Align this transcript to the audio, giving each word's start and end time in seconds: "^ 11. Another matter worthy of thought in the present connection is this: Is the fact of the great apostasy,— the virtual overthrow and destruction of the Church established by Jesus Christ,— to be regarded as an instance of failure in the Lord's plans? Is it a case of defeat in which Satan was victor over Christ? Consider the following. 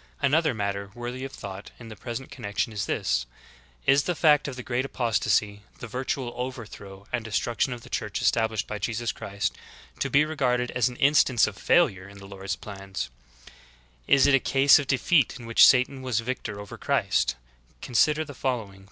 "^ 0.00 0.02
11. 0.22 0.32
Another 0.32 0.54
matter 0.54 0.90
worthy 0.94 1.24
of 1.26 1.32
thought 1.32 1.72
in 1.78 1.88
the 1.90 1.94
present 1.94 2.30
connection 2.30 2.72
is 2.72 2.86
this: 2.86 3.26
Is 3.84 4.04
the 4.04 4.14
fact 4.14 4.48
of 4.48 4.56
the 4.56 4.62
great 4.62 4.86
apostasy,— 4.86 5.60
the 5.80 5.86
virtual 5.86 6.32
overthrow 6.36 7.06
and 7.12 7.22
destruction 7.22 7.74
of 7.74 7.82
the 7.82 7.90
Church 7.90 8.22
established 8.22 8.66
by 8.66 8.78
Jesus 8.78 9.12
Christ,— 9.12 9.56
to 10.00 10.08
be 10.08 10.24
regarded 10.24 10.70
as 10.70 10.88
an 10.88 10.96
instance 10.96 11.46
of 11.46 11.58
failure 11.58 12.08
in 12.08 12.16
the 12.16 12.24
Lord's 12.26 12.56
plans? 12.56 13.10
Is 14.08 14.26
it 14.26 14.34
a 14.34 14.40
case 14.40 14.78
of 14.78 14.86
defeat 14.86 15.38
in 15.38 15.44
which 15.44 15.66
Satan 15.66 16.00
was 16.00 16.20
victor 16.20 16.58
over 16.58 16.78
Christ? 16.78 17.36
Consider 17.82 18.24
the 18.24 18.32
following. 18.32 18.88